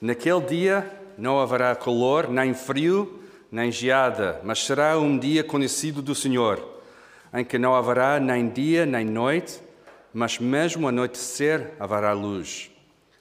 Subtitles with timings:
[0.00, 6.14] Naquele dia não haverá calor, nem frio, nem geada, mas será um dia conhecido do
[6.14, 6.82] Senhor,
[7.32, 9.60] em que não haverá nem dia nem noite,
[10.12, 12.70] mas mesmo anoitecer haverá luz.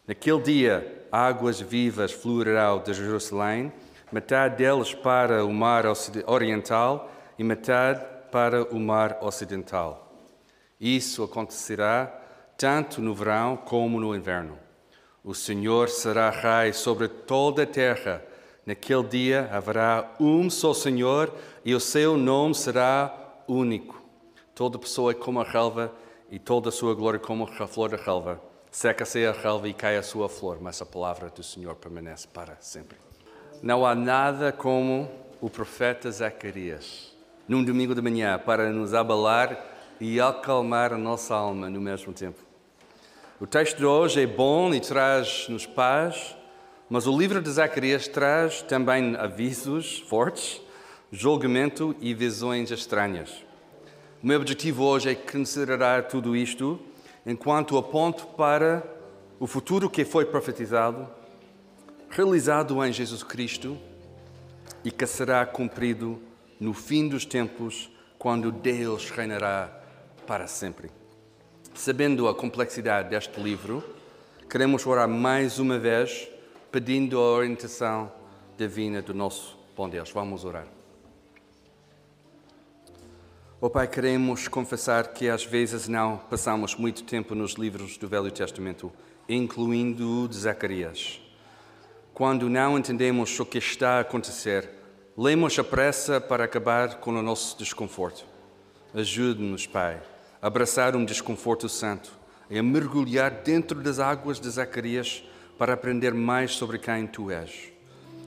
[0.08, 3.72] Naquele dia, águas vivas fluirão de Jerusalém,
[4.12, 5.86] metade deles para o mar
[6.28, 10.14] oriental e metade para o mar ocidental.
[10.80, 12.08] Isso acontecerá
[12.58, 14.65] tanto no verão como no inverno.
[15.26, 18.24] O Senhor será rei sobre toda a terra.
[18.64, 21.34] Naquele dia haverá um só Senhor
[21.66, 23.12] e o seu nome será
[23.48, 24.00] único.
[24.54, 25.92] Toda pessoa é como a relva
[26.30, 28.40] e toda a sua glória como a flor da relva.
[28.70, 32.56] Seca-se a relva e cai a sua flor, mas a palavra do Senhor permanece para
[32.60, 33.00] sempre.
[33.64, 35.10] Não há nada como
[35.42, 37.16] o profeta Zacarias,
[37.48, 39.58] num domingo de manhã, para nos abalar
[40.00, 42.45] e acalmar a nossa alma no mesmo tempo.
[43.38, 46.38] O texto de hoje é bom e traz-nos paz,
[46.90, 50.62] mas o livro de Zacarias traz também avisos fortes,
[51.12, 53.44] julgamento e visões estranhas.
[54.24, 56.80] O meu objetivo hoje é considerar tudo isto
[57.26, 58.82] enquanto aponto para
[59.38, 61.06] o futuro que foi profetizado,
[62.10, 63.78] realizado em Jesus Cristo
[64.82, 66.22] e que será cumprido
[66.58, 69.78] no fim dos tempos, quando Deus reinará
[70.26, 70.90] para sempre.
[71.76, 73.84] Sabendo a complexidade deste livro,
[74.50, 76.26] queremos orar mais uma vez,
[76.72, 78.10] pedindo a orientação
[78.58, 80.10] divina do nosso bom Deus.
[80.10, 80.66] Vamos orar.
[83.60, 88.32] Oh Pai, queremos confessar que às vezes não passamos muito tempo nos livros do Velho
[88.32, 88.92] Testamento,
[89.28, 91.20] incluindo o de Zacarias.
[92.14, 94.70] Quando não entendemos o que está a acontecer,
[95.18, 98.26] lemos a pressa para acabar com o nosso desconforto.
[98.94, 100.15] Ajude-nos, Pai
[100.46, 102.14] abraçar um desconforto santo
[102.52, 105.24] e a mergulhar dentro das águas de Zacarias
[105.58, 107.74] para aprender mais sobre quem tu és.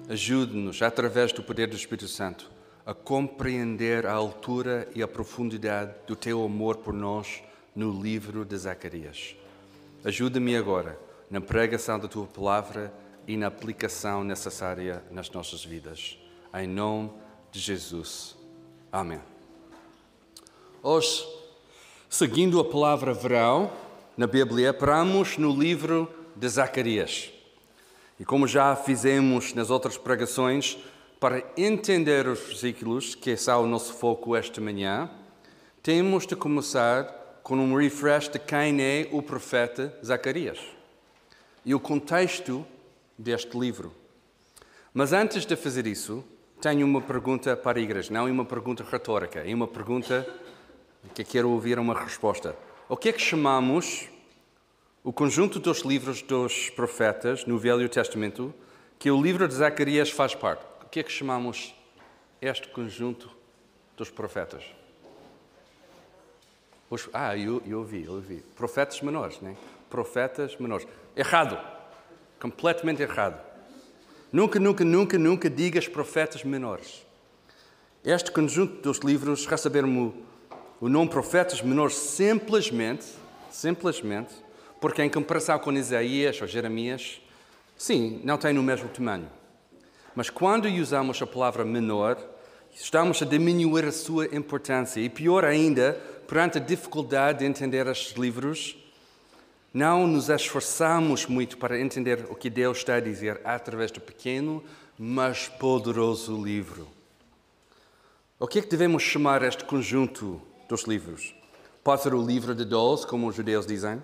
[0.08, 2.50] Ajude-nos, através do poder do Espírito Santo,
[2.84, 7.41] a compreender a altura e a profundidade do teu amor por nós
[7.72, 9.37] no livro de Zacarias.
[10.04, 10.98] Ajuda-me agora
[11.31, 12.93] na pregação da tua palavra
[13.28, 16.19] e na aplicação necessária nas nossas vidas.
[16.53, 17.12] Em nome
[17.53, 18.37] de Jesus.
[18.91, 19.20] Amém.
[20.82, 21.38] Hoje
[22.10, 23.70] Seguindo a palavra verão
[24.16, 27.30] na Bíblia, paramos no livro de Zacarias.
[28.19, 30.78] E como já fizemos nas outras pregações,
[31.20, 35.10] para entender os versículos, que são o nosso foco esta manhã,
[35.82, 40.58] temos de começar com um refresh de quem é o profeta Zacarias
[41.62, 42.64] e o contexto
[43.19, 43.92] deste livro.
[44.94, 46.25] Mas antes de fazer isso,
[46.58, 50.26] tenho uma pergunta para a igreja, não é uma pergunta retórica, é uma pergunta
[51.14, 52.56] que quero ouvir uma resposta.
[52.88, 54.09] O que é que chamamos
[55.03, 58.54] o conjunto dos livros dos profetas no Velho Testamento,
[58.98, 60.64] que o livro de Zacarias faz parte?
[60.84, 61.75] O que é que chamamos
[62.41, 63.31] este conjunto
[63.97, 64.64] dos profetas?
[66.91, 68.42] Os, ah, eu, eu ouvi, eu ouvi.
[68.56, 69.56] Profetas menores, né?
[69.91, 70.87] Profetas menores.
[71.14, 71.58] Errado.
[72.41, 73.38] Completamente errado.
[74.32, 77.06] Nunca, nunca, nunca, nunca digas profetas menores.
[78.04, 80.14] Este conjunto dos livros receberam
[80.81, 83.06] o nome profetas menores simplesmente,
[83.50, 84.34] simplesmente,
[84.81, 87.21] porque em comparação com Isaías ou Jeremias,
[87.77, 89.28] sim, não tem o mesmo tamanho.
[90.15, 92.17] Mas quando usamos a palavra menor,
[92.75, 95.00] estamos a diminuir a sua importância.
[95.00, 95.93] E pior ainda,
[96.27, 98.77] perante a dificuldade de entender estes livros,
[99.75, 104.62] não nos esforçamos muito para entender o que Deus está a dizer através do pequeno,
[104.99, 106.88] mas poderoso livro.
[108.38, 111.34] O que é que devemos chamar este conjunto dos livros.
[111.83, 114.03] Pode ser o livro de 12, como os judeus dizem,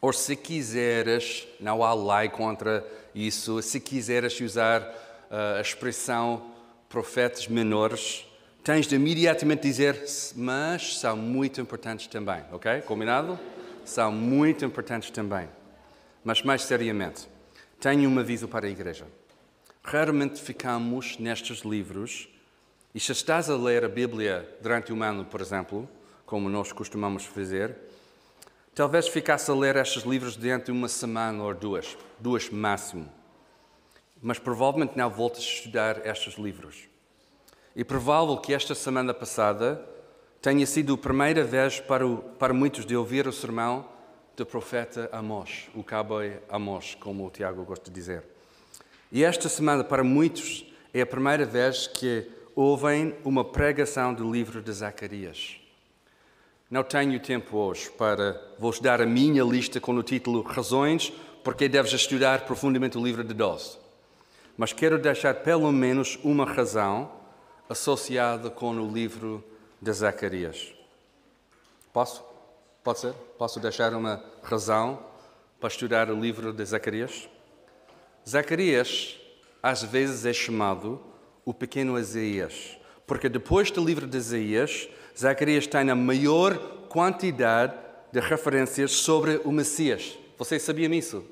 [0.00, 6.52] ou se quiseres, não há lei contra isso, se quiseres usar uh, a expressão
[6.88, 8.24] profetas menores,
[8.62, 10.00] tens de imediatamente dizer,
[10.36, 12.80] mas são muito importantes também, ok?
[12.82, 13.38] Combinado?
[13.84, 15.48] São muito importantes também.
[16.22, 17.28] Mas mais seriamente,
[17.80, 19.06] tenho um aviso para a igreja.
[19.82, 22.28] Raramente ficamos nestes livros
[22.94, 25.88] e se estás a ler a Bíblia durante um ano, por exemplo,
[26.24, 27.76] como nós costumamos fazer,
[28.74, 33.10] talvez ficasse a ler estes livros de uma semana ou duas, duas máximo.
[34.22, 36.88] Mas provavelmente não voltas a estudar estes livros.
[37.76, 39.84] E provável que esta semana passada
[40.40, 43.86] tenha sido a primeira vez para, o, para muitos de ouvir o sermão
[44.36, 48.24] do profeta Amós, o cowboy Amós, como o Tiago gosta de dizer.
[49.10, 50.64] E esta semana, para muitos,
[50.94, 55.60] é a primeira vez que ouvem uma pregação do livro de Zacarias.
[56.68, 61.12] Não tenho tempo hoje para vos dar a minha lista com o título Razões
[61.44, 63.78] porque deves estudar profundamente o livro de 12.
[64.56, 67.12] Mas quero deixar pelo menos uma razão
[67.68, 69.44] associada com o livro
[69.80, 70.74] de Zacarias.
[71.92, 72.24] Posso?
[72.82, 73.12] Pode ser?
[73.38, 74.98] Posso deixar uma razão
[75.60, 77.28] para estudar o livro de Zacarias?
[78.28, 79.16] Zacarias,
[79.62, 81.07] às vezes, é chamado
[81.48, 84.86] o pequeno Isaías, porque depois do livro de Isaías,
[85.18, 86.58] Zacarias tem a maior
[86.90, 87.72] quantidade
[88.12, 90.18] de referências sobre o Messias.
[90.36, 91.24] Vocês sabiam isso?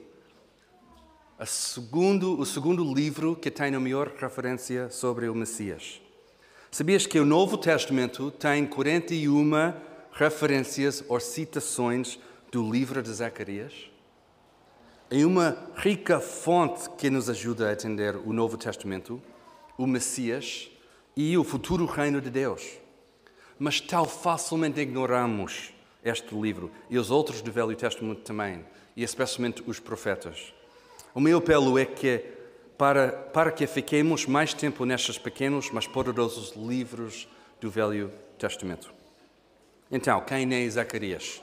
[1.45, 6.01] Segundo, o segundo livro que tem a maior referência sobre o Messias.
[6.71, 9.75] Sabias que o Novo Testamento tem 41
[10.13, 12.19] referências ou citações
[12.51, 13.91] do livro de Zacarias?
[15.11, 19.21] Em uma rica fonte que nos ajuda a entender o Novo Testamento,
[19.77, 20.71] o Messias
[21.17, 22.63] e o futuro reino de Deus.
[23.59, 25.73] Mas tal facilmente ignoramos
[26.05, 28.65] este livro e os outros do Velho Testamento também,
[28.97, 30.55] e especialmente os profetas.
[31.15, 32.23] O meu apelo é que,
[32.77, 37.27] para, para que fiquemos mais tempo nestes pequenos, mas poderosos livros
[37.61, 38.93] do Velho Testamento.
[39.91, 41.43] Então, quem é Zacarias?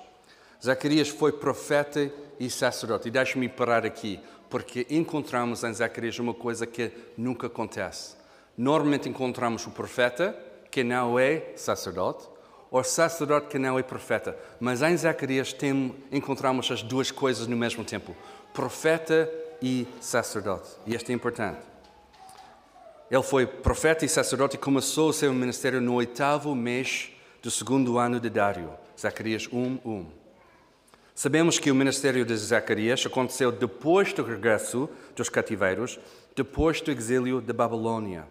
[0.64, 3.08] Zacarias foi profeta e sacerdote.
[3.08, 4.20] E deixe-me parar aqui,
[4.50, 8.16] porque encontramos em Zacarias uma coisa que nunca acontece.
[8.58, 10.38] Normalmente encontramos o profeta,
[10.70, 12.28] que não é sacerdote,
[12.70, 14.38] ou sacerdote que não é profeta.
[14.60, 18.16] Mas em Zacarias tem, encontramos as duas coisas no mesmo tempo:
[18.54, 19.30] profeta
[19.62, 20.70] e sacerdote.
[20.86, 21.60] E isto é importante.
[23.10, 27.12] Ele foi profeta e sacerdote e começou o seu ministério no oitavo mês
[27.44, 30.06] do segundo ano de Dário, Zacarias 1, 1.
[31.14, 36.00] Sabemos que o ministério de Zacarias aconteceu depois do regresso dos cativeiros,
[36.36, 38.26] depois do exílio da Babilônia.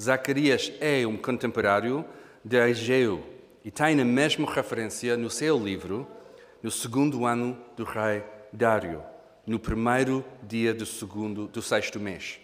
[0.00, 2.04] Zacarias é um contemporâneo
[2.44, 3.24] de Ageu
[3.64, 6.06] e tem a mesma referência no seu livro,
[6.62, 9.02] no segundo ano do rei Dário,
[9.46, 12.40] no primeiro dia do, segundo, do sexto mês.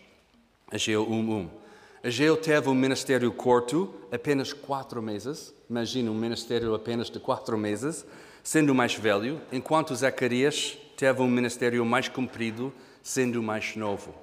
[0.71, 1.49] Ageu 1.1.
[2.03, 5.53] Ageu teve um ministério curto, apenas quatro meses.
[5.69, 8.07] Imagina um ministério apenas de quatro meses,
[8.43, 14.15] sendo mais velho, enquanto Zacarias teve um ministério mais comprido, sendo mais novo.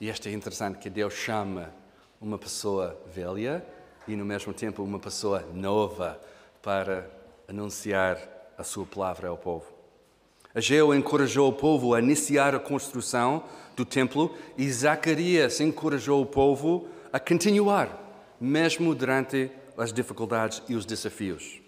[0.00, 1.81] E isto é interessante que Deus chama
[2.22, 3.66] uma pessoa velha
[4.06, 6.20] e, no mesmo tempo, uma pessoa nova
[6.62, 7.10] para
[7.48, 8.16] anunciar
[8.56, 9.66] a sua palavra ao povo.
[10.54, 13.42] Ageu encorajou o povo a iniciar a construção
[13.74, 17.98] do templo e Zacarias encorajou o povo a continuar,
[18.40, 21.60] mesmo durante as dificuldades e os desafios.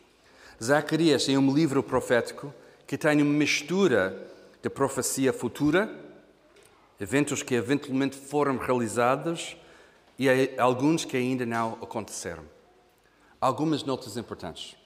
[0.63, 2.55] Zacarias é um livro profético
[2.87, 4.31] que tem uma mistura
[4.63, 5.91] de profecia futura,
[7.01, 9.57] eventos que eventualmente foram realizados
[10.19, 10.29] e
[10.59, 12.45] alguns que ainda não aconteceram.
[13.41, 14.77] Algumas notas importantes.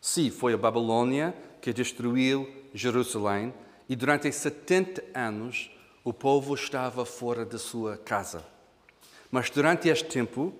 [0.00, 3.54] Sim, foi a Babilônia que destruiu Jerusalém
[3.88, 5.70] e durante 70 anos
[6.04, 8.44] o povo estava fora da sua casa.
[9.30, 10.52] Mas durante este tempo,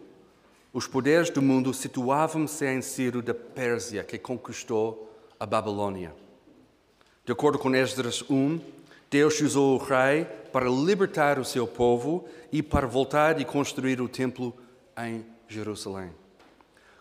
[0.73, 6.15] os poderes do mundo situavam-se em Ciro da Pérsia, que conquistou a Babilônia.
[7.25, 8.59] De acordo com Esdras 1,
[9.11, 14.09] Deus usou o rei para libertar o seu povo e para voltar e construir o
[14.09, 14.55] templo
[14.97, 16.12] em Jerusalém.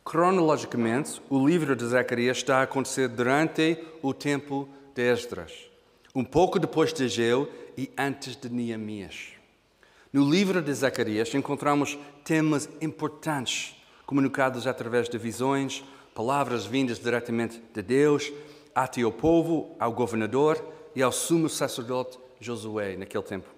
[0.03, 5.51] Cronologicamente, o livro de Zacarias está a acontecer durante o tempo de Esdras,
[6.15, 7.47] um pouco depois de Ageu
[7.77, 9.33] e antes de Neemias.
[10.11, 13.75] No livro de Zacarias encontramos temas importantes
[14.07, 15.83] comunicados através de visões,
[16.15, 18.33] palavras vindas diretamente de Deus,
[18.73, 20.59] até ao povo, ao governador
[20.95, 23.49] e ao sumo sacerdote Josué naquele tempo.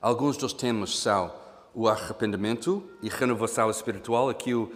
[0.00, 1.34] Alguns dos temas são
[1.74, 4.28] o arrependimento e renovação espiritual.
[4.28, 4.72] Aqui eu uh,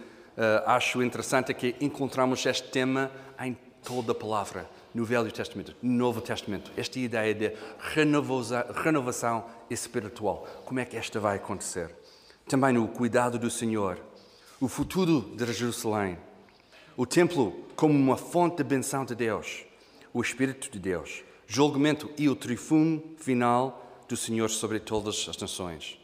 [0.65, 5.91] acho interessante é que encontramos este tema em toda a palavra, no Velho Testamento, no
[5.91, 6.71] Novo Testamento.
[6.77, 7.51] Esta ideia de
[8.83, 10.47] renovação espiritual.
[10.65, 11.93] Como é que esta vai acontecer?
[12.47, 13.97] Também o cuidado do Senhor,
[14.59, 16.17] o futuro de Jerusalém,
[16.95, 19.65] o templo como uma fonte de benção de Deus,
[20.13, 25.99] o Espírito de Deus, julgamento e o triunfo final do Senhor sobre todas as nações.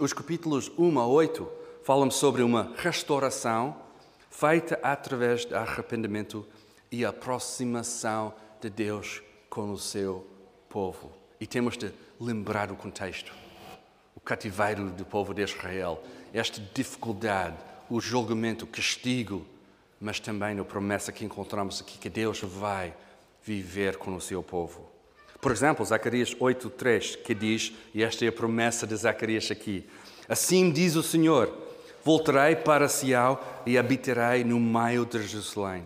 [0.00, 1.46] Os capítulos 1 a 8
[1.84, 3.76] falam sobre uma restauração
[4.30, 6.46] feita através do arrependimento
[6.90, 10.26] e aproximação de Deus com o seu
[10.70, 11.12] povo.
[11.38, 13.30] E temos de lembrar o contexto.
[14.16, 16.02] O cativeiro do povo de Israel,
[16.32, 17.58] esta dificuldade,
[17.90, 19.44] o julgamento, o castigo,
[20.00, 22.94] mas também a promessa que encontramos aqui que Deus vai
[23.44, 24.90] viver com o seu povo.
[25.40, 29.84] Por exemplo, Zacarias 8:3, que diz, e esta é a promessa de Zacarias aqui:
[30.28, 31.52] Assim diz o Senhor:
[32.04, 35.84] Voltarei para Sião e habitarei no meio de Jerusalém,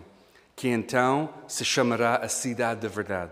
[0.55, 3.31] que então se chamará a cidade da verdade,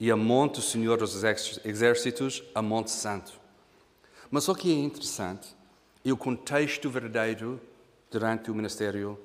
[0.00, 1.22] e a monte do Senhor dos
[1.64, 3.32] Exércitos, a Monte Santo.
[4.30, 5.54] Mas o que é interessante
[6.04, 7.60] é o contexto verdadeiro
[8.10, 9.18] durante o ministério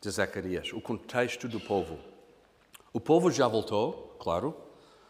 [0.00, 2.13] de Zacarias, o contexto do povo.
[2.94, 4.56] O povo já voltou, claro,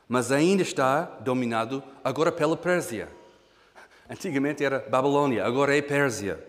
[0.08, 3.10] mas ainda está dominado agora pela Pérsia.
[4.08, 6.42] Antigamente era Babilônia, agora é Pérsia.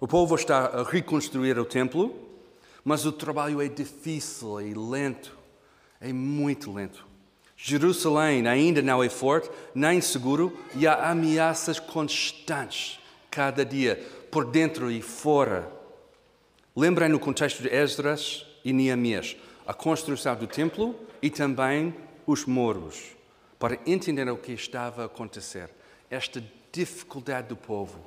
[0.00, 2.14] O povo está a reconstruir o templo,
[2.84, 5.36] mas o trabalho é difícil e lento.
[6.00, 7.04] É muito lento.
[7.56, 13.96] Jerusalém ainda não é forte, nem seguro, e há ameaças constantes cada dia,
[14.30, 15.68] por dentro e fora.
[16.76, 19.36] Lembrem no contexto de Esdras e Neemias,
[19.70, 21.94] a construção do templo e também
[22.26, 23.12] os muros,
[23.56, 25.70] para entender o que estava a acontecer.
[26.10, 28.00] Esta dificuldade do povo,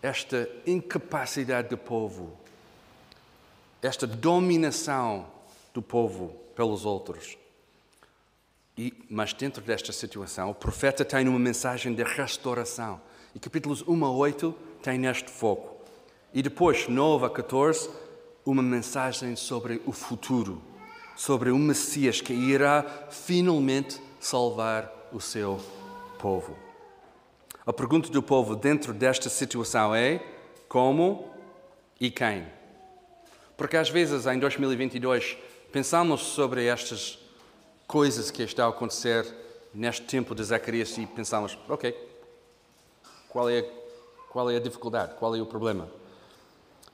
[0.00, 2.34] esta incapacidade do povo,
[3.82, 5.26] esta dominação
[5.74, 7.36] do povo pelos outros.
[8.78, 13.02] E, mas dentro desta situação, o profeta tem uma mensagem de restauração.
[13.34, 15.76] E capítulos 1 a 8 tem neste foco.
[16.32, 17.90] E depois, 9 a 14,
[18.44, 20.60] uma mensagem sobre o futuro,
[21.16, 25.60] sobre o Messias que irá finalmente salvar o seu
[26.18, 26.56] povo.
[27.64, 30.20] A pergunta do povo dentro desta situação é:
[30.68, 31.30] como
[32.00, 32.46] e quem?
[33.56, 35.36] Porque às vezes, em 2022,
[35.70, 37.18] pensamos sobre estas
[37.86, 39.26] coisas que estão a acontecer
[39.72, 41.96] neste tempo de Zacarias e pensamos: ok,
[43.28, 43.62] qual é,
[44.30, 45.14] qual é a dificuldade?
[45.14, 45.88] Qual é o problema?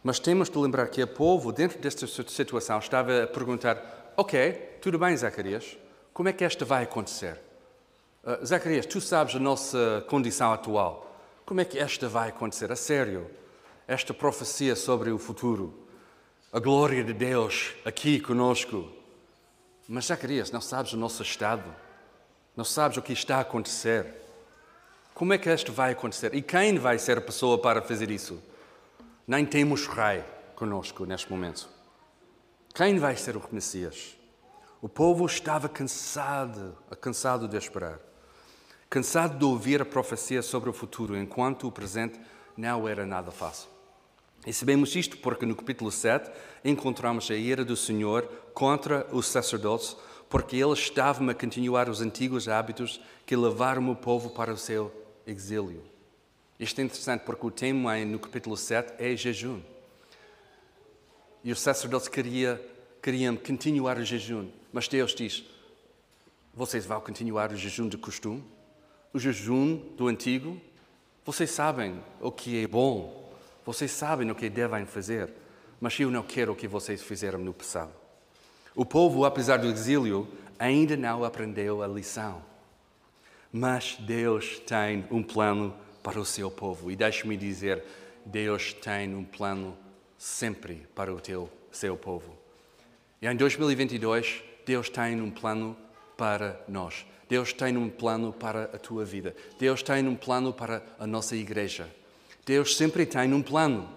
[0.03, 4.99] Mas temos de lembrar que o povo, dentro desta situação, estava a perguntar: Ok, tudo
[4.99, 5.77] bem, Zacarias,
[6.13, 7.39] como é que esta vai acontecer?
[8.25, 11.17] Uh, Zacarias, tu sabes a nossa condição atual.
[11.45, 12.71] Como é que esta vai acontecer?
[12.71, 13.29] A sério?
[13.87, 15.75] Esta profecia sobre o futuro,
[16.53, 18.87] a glória de Deus aqui conosco.
[19.89, 21.65] Mas, Zacarias, não sabes o nosso estado,
[22.55, 24.07] não sabes o que está a acontecer.
[25.15, 26.35] Como é que isto vai acontecer?
[26.35, 28.43] E quem vai ser a pessoa para fazer isso?
[29.29, 31.69] Nem temos rei conosco neste momento.
[32.75, 34.17] Quem vai ser o Messias?
[34.81, 38.01] O povo estava cansado, cansado de esperar,
[38.89, 42.19] cansado de ouvir a profecia sobre o futuro, enquanto o presente
[42.57, 43.69] não era nada fácil.
[44.47, 46.31] E sabemos isto porque no capítulo 7
[46.65, 48.23] encontramos a ira do Senhor
[48.55, 49.95] contra os sacerdotes,
[50.31, 54.91] porque eles estavam a continuar os antigos hábitos que levaram o povo para o seu
[55.27, 55.98] exílio.
[56.59, 59.61] Isto é interessante porque o tema no capítulo 7 é jejum.
[61.45, 62.59] E os sacerdotes queriam,
[63.01, 65.45] queriam continuar o jejum, mas Deus diz:
[66.53, 68.45] vocês vão continuar o jejum de costume?
[69.13, 70.61] O jejum do antigo?
[71.25, 73.33] Vocês sabem o que é bom,
[73.65, 75.33] vocês sabem o que devem fazer,
[75.81, 77.93] mas eu não quero o que vocês fizeram no passado.
[78.75, 80.27] O povo, apesar do exílio,
[80.59, 82.43] ainda não aprendeu a lição.
[83.53, 86.91] Mas Deus tem um plano para o seu povo.
[86.91, 87.83] E deixe-me dizer,
[88.25, 89.77] Deus tem um plano
[90.17, 92.37] sempre para o teu, seu povo.
[93.21, 95.77] E em 2022, Deus tem um plano
[96.17, 97.07] para nós.
[97.29, 99.35] Deus tem um plano para a tua vida.
[99.59, 101.89] Deus tem um plano para a nossa igreja.
[102.45, 103.89] Deus sempre tem um plano.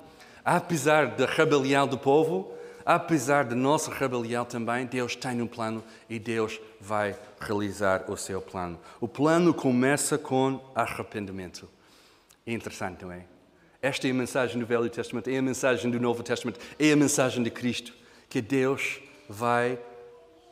[0.43, 2.53] Apesar da rebelião do povo,
[2.85, 8.41] apesar da nossa rebelião também, Deus tem um plano e Deus vai realizar o seu
[8.41, 8.79] plano.
[8.99, 11.69] O plano começa com arrependimento.
[12.45, 13.25] É interessante, não é?
[13.81, 16.95] Esta é a mensagem do Velho Testamento, é a mensagem do Novo Testamento, é a
[16.95, 17.93] mensagem de Cristo,
[18.29, 19.79] que Deus vai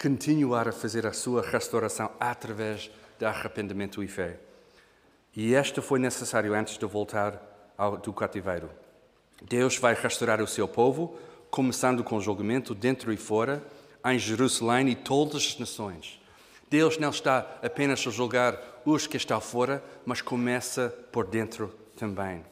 [0.01, 4.39] continuar a fazer a sua restauração através de arrependimento e fé.
[5.35, 7.39] E esta foi necessário antes de voltar
[7.77, 8.69] ao, do cativeiro.
[9.41, 11.17] Deus vai restaurar o seu povo,
[11.51, 13.63] começando com o julgamento dentro e fora,
[14.05, 16.19] em Jerusalém e todas as nações.
[16.69, 22.43] Deus não está apenas a julgar os que estão fora, mas começa por dentro também.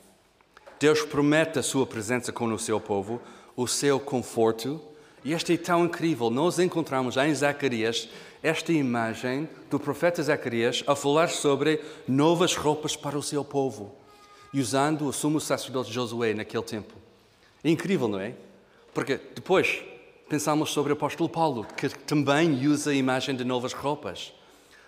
[0.79, 3.21] Deus promete a sua presença com o seu povo,
[3.55, 4.79] o seu conforto,
[5.23, 6.29] e isto é tão incrível.
[6.29, 8.09] Nós encontramos em Zacarias
[8.43, 13.95] esta imagem do profeta Zacarias a falar sobre novas roupas para o seu povo,
[14.53, 16.93] usando o sumo sacerdote Josué naquele tempo.
[17.63, 18.35] É incrível, não é?
[18.93, 19.83] Porque depois
[20.29, 24.33] pensamos sobre o apóstolo Paulo, que também usa a imagem de novas roupas.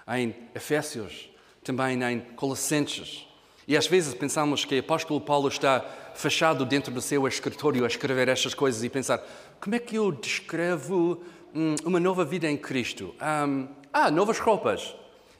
[0.07, 1.28] Em Efésios,
[1.69, 3.27] também em Colossenses.
[3.67, 5.85] E às vezes pensamos que o apóstolo Paulo está
[6.15, 9.23] fechado dentro do seu escritório a escrever estas coisas e pensar:
[9.61, 11.21] como é que eu descrevo
[11.53, 13.13] hum, uma nova vida em Cristo?
[13.21, 14.95] Um, ah, novas roupas.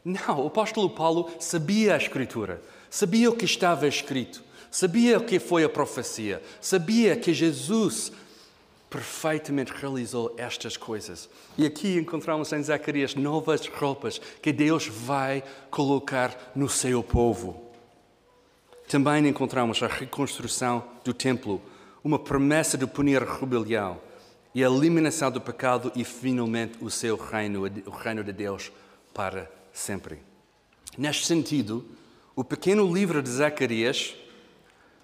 [0.05, 5.39] Não, o apóstolo Paulo sabia a Escritura, sabia o que estava escrito, sabia o que
[5.39, 8.12] foi a profecia, sabia que Jesus
[8.89, 11.29] perfeitamente realizou estas coisas.
[11.58, 17.69] E aqui encontramos em Zacarias novas roupas que Deus vai colocar no seu povo.
[18.88, 21.62] Também encontramos a reconstrução do templo,
[22.03, 24.01] uma promessa de punir a rebelião
[24.55, 28.72] e a eliminação do pecado e finalmente o seu reino, o reino de Deus
[29.13, 30.17] para sempre.
[30.98, 31.86] Neste sentido,
[32.36, 34.15] o pequeno livro de Zacarias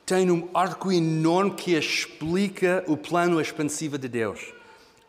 [0.05, 4.53] tem um arco enorme que explica o plano expansivo de Deus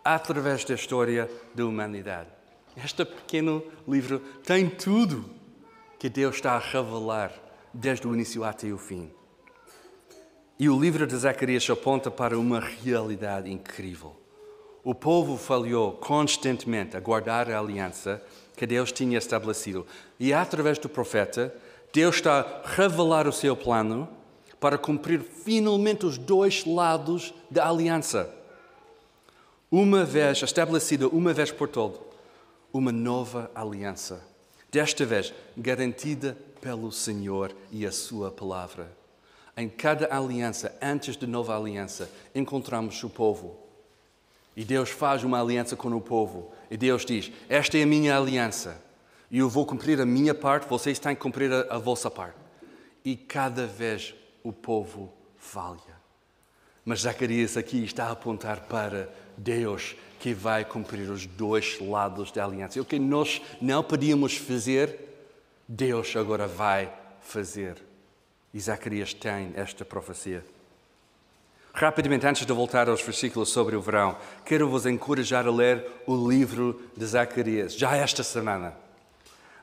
[0.02, 2.30] através da história da humanidade.
[2.82, 5.24] Este pequeno livro tem tudo
[5.98, 7.32] que Deus está a revelar
[7.74, 9.10] desde o início até o fim.
[10.58, 14.16] E o livro de Zacarias aponta para uma realidade incrível.
[14.82, 18.22] O povo falhou constantemente a guardar a aliança
[18.56, 19.86] que Deus tinha estabelecido.
[20.18, 21.54] E através do profeta,
[21.92, 24.15] Deus está a revelar o seu plano
[24.60, 28.32] para cumprir finalmente os dois lados da aliança.
[29.70, 32.00] Uma vez estabelecida, uma vez por todo,
[32.72, 34.24] uma nova aliança.
[34.70, 38.90] Desta vez garantida pelo Senhor e a Sua palavra.
[39.56, 43.56] Em cada aliança, antes da nova aliança, encontramos o povo.
[44.56, 46.52] E Deus faz uma aliança com o povo.
[46.70, 48.82] E Deus diz: Esta é a minha aliança.
[49.30, 52.38] E eu vou cumprir a minha parte, vocês têm que cumprir a, a vossa parte.
[53.04, 54.14] E cada vez
[54.46, 55.96] o povo falha.
[56.84, 62.44] Mas Zacarias aqui está a apontar para Deus que vai cumprir os dois lados da
[62.44, 62.80] aliança.
[62.80, 64.96] O que nós não podíamos fazer,
[65.66, 67.82] Deus agora vai fazer.
[68.54, 70.44] E Zacarias tem esta profecia.
[71.74, 76.30] Rapidamente, antes de voltar aos versículos sobre o verão, quero vos encorajar a ler o
[76.30, 78.74] livro de Zacarias, já esta semana.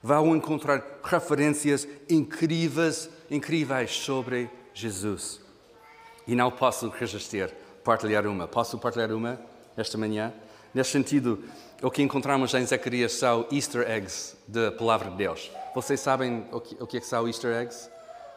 [0.01, 5.41] Vão encontrar referências incríveis, incríveis sobre Jesus.
[6.27, 7.53] E não posso resistir
[7.83, 8.47] partilhar uma.
[8.47, 9.39] Posso partilhar uma
[9.75, 10.33] esta manhã?
[10.73, 11.43] Nesse sentido,
[11.81, 15.51] o que encontramos em Zacarias são easter eggs da palavra de Deus.
[15.75, 17.89] Vocês sabem o que, o que é são easter eggs?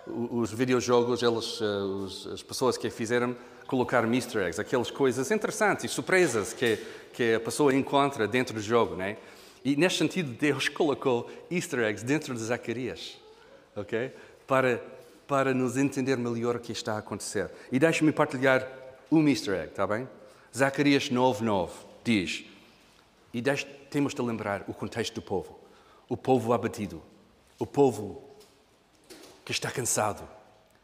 [0.06, 5.88] Os videojogos, eles, eh, as pessoas que fizeram, colocaram easter eggs, aquelas coisas interessantes e
[5.88, 6.78] surpresas que,
[7.12, 9.16] que a pessoa encontra dentro do jogo, né?
[9.64, 13.16] E nesse sentido, Deus colocou easter eggs dentro de Zacarias,
[13.74, 14.12] ok?
[14.46, 14.80] Para
[15.26, 17.50] para nos entender melhor o que está a acontecer.
[17.70, 18.66] E deixe-me partilhar
[19.10, 20.08] um easter egg, está bem?
[20.56, 21.70] Zacarias 9:9
[22.04, 22.44] diz,
[23.34, 25.58] e deixe, temos de lembrar o contexto do povo.
[26.08, 27.02] O povo abatido,
[27.58, 28.22] o povo
[29.44, 30.26] que está cansado.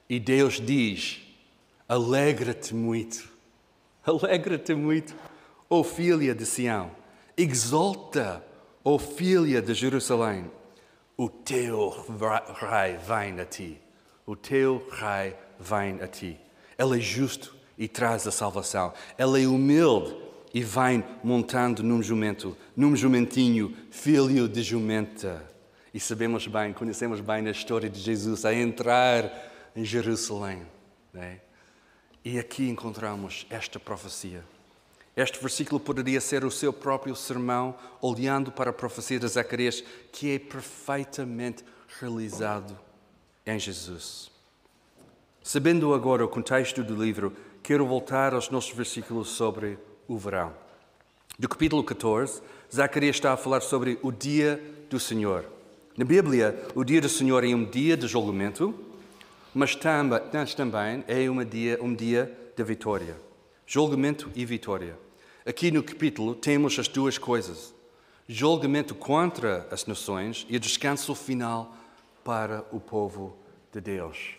[0.09, 1.22] E Deus diz:
[1.88, 3.28] Alegra-te muito,
[4.05, 5.14] alegra-te muito,
[5.70, 6.90] ó filha de Sião,
[7.37, 8.44] exalta,
[8.85, 10.50] ó filha de Jerusalém,
[11.16, 11.90] o teu
[12.61, 13.81] rei vem a ti
[14.26, 16.38] o teu rei vem a ti.
[16.78, 18.92] Ele é justo e traz a salvação.
[19.18, 20.16] Ele é humilde
[20.54, 25.44] e vem montando num jumento, num jumentinho, filho de jumenta.
[25.92, 29.30] E sabemos bem, conhecemos bem a história de Jesus a entrar
[29.74, 30.62] em Jerusalém.
[31.12, 31.40] Né?
[32.24, 34.44] E aqui encontramos esta profecia.
[35.14, 40.35] Este versículo poderia ser o seu próprio sermão, olhando para a profecia de Zacarias, que
[40.35, 41.62] é perfeitamente
[42.00, 42.78] realizado
[43.46, 44.31] em Jesus.
[45.42, 50.55] Sabendo agora o contexto do livro, quero voltar aos nossos versículos sobre o verão.
[51.38, 52.40] Do capítulo 14,
[52.72, 55.44] Zacarias está a falar sobre o dia do Senhor.
[55.96, 58.74] Na Bíblia, o dia do Senhor é um dia de julgamento,
[59.55, 63.16] mas também é um dia, um dia de vitória.
[63.66, 64.96] Julgamento e vitória.
[65.44, 67.74] Aqui no capítulo temos as duas coisas:
[68.28, 71.76] julgamento contra as nações e descanso final
[72.24, 73.37] para o povo
[73.72, 74.37] de Deus.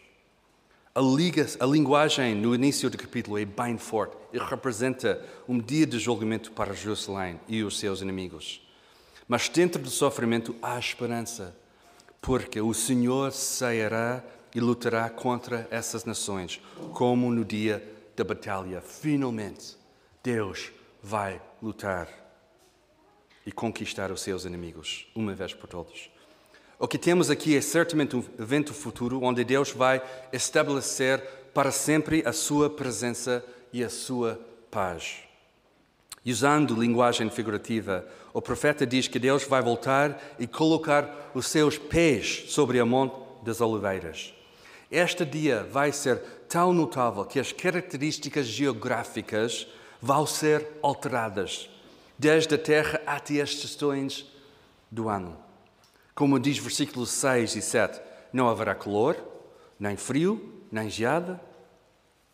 [0.96, 5.88] A, liga, a linguagem no início do capítulo é bem forte e representa um dia
[5.88, 8.62] de julgamento para Jerusalém e os seus inimigos.
[9.28, 11.56] Mas dentro do sofrimento há esperança,
[12.22, 16.62] porque o Senhor sairá e lutará contra essas nações,
[16.94, 17.84] como no dia
[18.16, 18.80] da batalha.
[18.82, 19.76] Finalmente,
[20.22, 22.08] Deus vai lutar
[23.46, 26.13] e conquistar os seus inimigos, uma vez por todas.
[26.84, 31.22] O que temos aqui é certamente um evento futuro onde Deus vai estabelecer
[31.54, 33.42] para sempre a sua presença
[33.72, 34.38] e a sua
[34.70, 35.20] paz.
[36.26, 41.78] E usando linguagem figurativa, o profeta diz que Deus vai voltar e colocar os seus
[41.78, 43.16] pés sobre a Monte
[43.46, 44.34] das Oliveiras.
[44.92, 46.18] Este dia vai ser
[46.50, 49.66] tão notável que as características geográficas
[50.02, 51.70] vão ser alteradas,
[52.20, 54.26] desde a terra até as estações
[54.92, 55.53] do ano.
[56.16, 58.00] Como diz versículos 6 e 7,
[58.32, 59.18] não haverá calor,
[59.80, 61.40] nem frio, nem geada,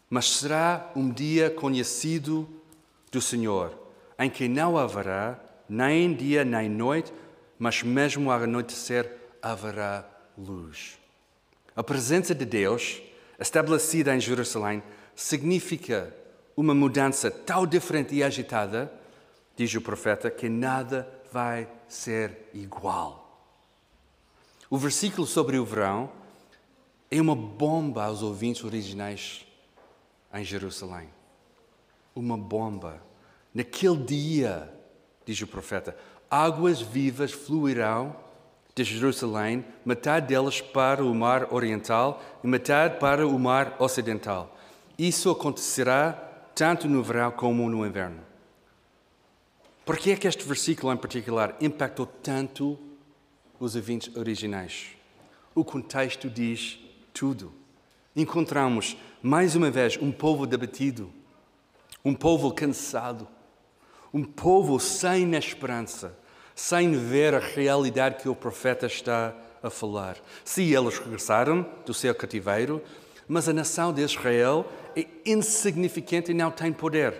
[0.09, 2.49] mas será um dia conhecido
[3.11, 3.77] do Senhor,
[4.17, 7.13] em que não haverá nem dia nem noite,
[7.57, 9.09] mas mesmo ao anoitecer
[9.41, 10.05] haverá
[10.37, 10.97] luz.
[11.75, 13.01] A presença de Deus,
[13.39, 14.81] estabelecida em Jerusalém,
[15.15, 16.13] significa
[16.57, 18.91] uma mudança tão diferente e agitada,
[19.55, 23.28] diz o profeta, que nada vai ser igual.
[24.69, 26.11] O versículo sobre o verão
[27.09, 29.43] é uma bomba aos ouvintes originais
[30.31, 31.09] em Jerusalém.
[32.15, 33.01] Uma bomba.
[33.51, 34.71] Naquele dia,
[35.25, 35.97] diz o profeta,
[36.29, 38.15] águas vivas fluirão
[38.75, 44.55] de Jerusalém, metade delas para o mar oriental e metade para o mar ocidental.
[44.99, 46.11] Isso acontecerá
[46.53, 48.19] tanto no verão como no inverno.
[49.83, 52.77] Por que é que este versículo em particular impactou tanto
[53.59, 54.87] os ouvintes originais?
[55.53, 56.79] O contexto diz
[57.13, 57.51] tudo.
[58.15, 61.11] Encontramos, mais uma vez, um povo debatido,
[62.03, 63.27] um povo cansado,
[64.13, 66.17] um povo sem esperança,
[66.55, 70.17] sem ver a realidade que o profeta está a falar.
[70.43, 72.81] Se eles regressaram do seu cativeiro,
[73.27, 77.13] mas a nação de Israel é insignificante e não tem poder.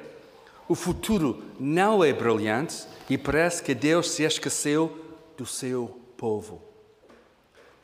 [0.67, 4.97] O futuro não é brilhante e parece que Deus se esqueceu
[5.37, 6.61] do seu povo.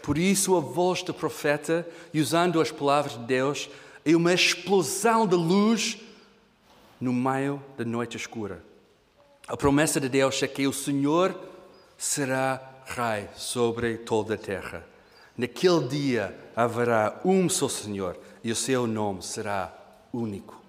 [0.03, 3.69] Por isso, a voz do profeta, usando as palavras de Deus,
[4.03, 5.97] é uma explosão de luz
[6.99, 8.61] no meio da noite escura.
[9.47, 11.33] A promessa de Deus é que o Senhor
[11.97, 14.85] será Rei sobre toda a terra.
[15.35, 19.73] Naquele dia haverá um só Senhor e o seu nome será
[20.13, 20.61] único.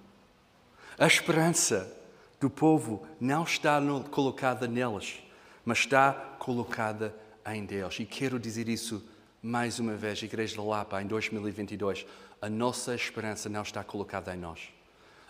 [0.98, 1.92] A esperança
[2.40, 5.18] do povo não está colocada neles,
[5.64, 7.14] mas está colocada
[7.46, 7.98] em Deus.
[8.00, 9.02] E quero dizer isso
[9.42, 12.06] mais uma vez, Igreja de Lapa, em 2022,
[12.42, 14.60] a nossa esperança não está colocada em nós.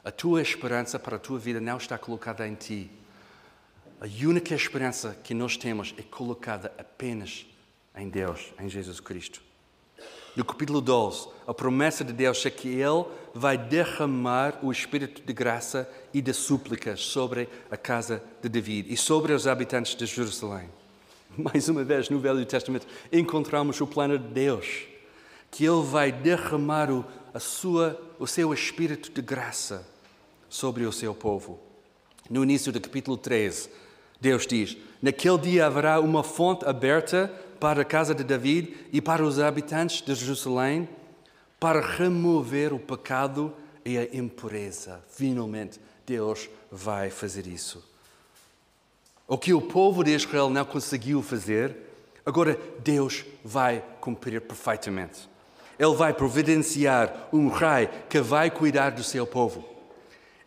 [0.02, 2.90] A tua esperança para a tua vida não está colocada em ti.
[4.00, 7.46] A única esperança que nós temos é colocada apenas
[7.96, 9.42] em Deus, em Jesus Cristo.
[10.36, 15.32] No capítulo 12, a promessa de Deus é que Ele vai derramar o Espírito de
[15.32, 20.68] graça e de súplicas sobre a casa de David e sobre os habitantes de Jerusalém.
[21.52, 24.84] Mais uma vez, no Velho Testamento, encontramos o plano de Deus,
[25.50, 29.86] que Ele vai derramar o, a sua, o seu espírito de graça
[30.48, 31.60] sobre o seu povo.
[32.30, 33.68] No início do capítulo 13,
[34.20, 39.24] Deus diz: Naquele dia haverá uma fonte aberta para a casa de David e para
[39.24, 40.88] os habitantes de Jerusalém,
[41.60, 45.02] para remover o pecado e a impureza.
[45.08, 47.95] Finalmente, Deus vai fazer isso.
[49.28, 51.76] O que o povo de Israel não conseguiu fazer,
[52.24, 55.28] agora Deus vai cumprir perfeitamente.
[55.76, 59.64] Ele vai providenciar um rei que vai cuidar do seu povo.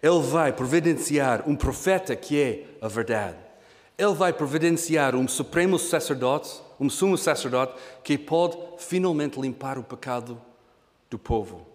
[0.02, 3.38] Ele vai providenciar um profeta que é a verdade.
[3.98, 10.42] Ele vai providenciar um supremo sacerdote, um sumo sacerdote, que pode finalmente limpar o pecado
[11.10, 11.68] do povo.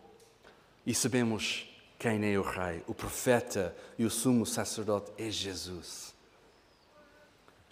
[0.87, 2.83] E sabemos quem é o rei.
[2.87, 6.14] O profeta e o sumo sacerdote é Jesus.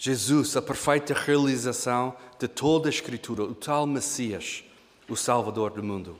[0.05, 4.65] Jesus, a perfeita realização de toda a Escritura, o tal Messias,
[5.09, 6.17] o Salvador do mundo.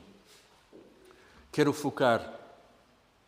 [1.51, 2.33] Quero focar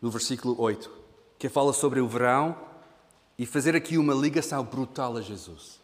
[0.00, 0.90] no versículo 8,
[1.38, 2.56] que fala sobre o verão
[3.38, 5.78] e fazer aqui uma ligação brutal a Jesus.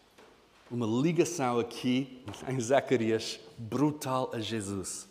[0.70, 5.06] Uma ligação aqui em Zacarias brutal a Jesus.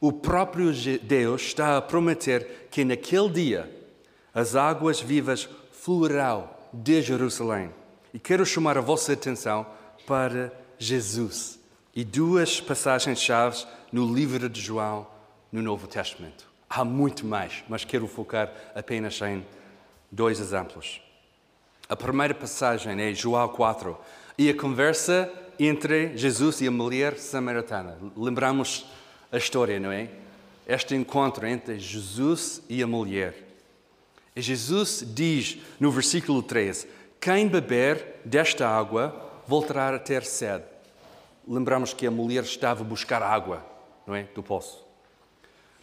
[0.00, 3.88] O próprio Deus está a prometer que naquele dia
[4.32, 7.72] as águas vivas fluirão de Jerusalém
[8.12, 9.66] e quero chamar a vossa atenção
[10.06, 11.58] para Jesus
[11.94, 15.06] e duas passagens-chave no livro de João,
[15.50, 16.48] no Novo Testamento.
[16.68, 19.44] Há muito mais, mas quero focar apenas em
[20.10, 21.00] dois exemplos.
[21.88, 23.98] A primeira passagem é João 4
[24.36, 27.98] e a conversa entre Jesus e a mulher samaritana.
[28.16, 28.86] Lembramos
[29.32, 30.08] a história, não é?
[30.66, 33.34] Este encontro entre Jesus e a mulher.
[34.36, 36.86] E Jesus diz no versículo 13:
[37.20, 39.14] quem beber desta água
[39.46, 40.64] voltará a ter sede.
[41.46, 43.64] Lembramos que a mulher estava a buscar água,
[44.06, 44.24] não é?
[44.34, 44.84] Do poço.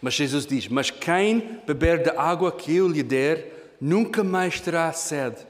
[0.01, 4.91] Mas Jesus diz: Mas quem beber da água que eu lhe der, nunca mais terá
[4.93, 5.45] sede.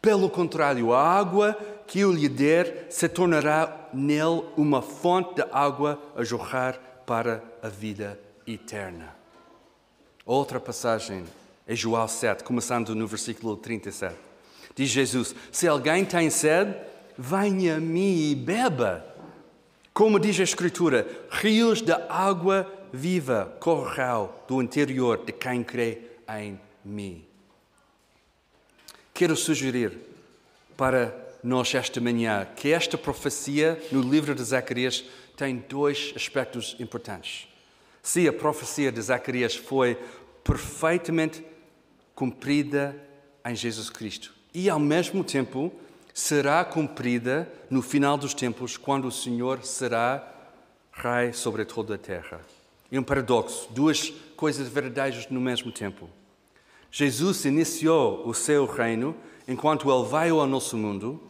[0.00, 6.00] Pelo contrário, a água que eu lhe der se tornará nele uma fonte de água
[6.14, 9.14] a jorrar para a vida eterna.
[10.24, 11.24] Outra passagem
[11.66, 14.14] é João 7, começando no versículo 37.
[14.74, 16.74] Diz Jesus: Se alguém tem sede,
[17.16, 19.04] venha a mim e beba.
[19.92, 25.98] Como diz a Escritura, rios de água viva correrão do interior de quem crê
[26.28, 27.24] em mim.
[29.14, 29.98] quero sugerir
[30.76, 37.48] para nós esta manhã que esta profecia no livro de Zacarias tem dois aspectos importantes.
[38.02, 39.98] Se a profecia de Zacarias foi
[40.44, 41.42] perfeitamente
[42.14, 42.94] cumprida
[43.44, 45.70] em Jesus Cristo e, ao mesmo tempo,
[46.14, 50.32] será cumprida no final dos tempos, quando o Senhor será
[50.90, 52.40] Rei sobre toda a terra.
[52.90, 56.08] É um paradoxo, duas coisas verdadeiras no mesmo tempo.
[56.90, 59.14] Jesus iniciou o seu reino
[59.46, 61.22] enquanto ele veio ao nosso mundo,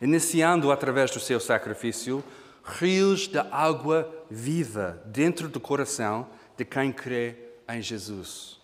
[0.00, 2.22] iniciando através do seu sacrifício
[2.62, 7.34] rios de água viva dentro do coração de quem crê
[7.68, 8.57] em Jesus.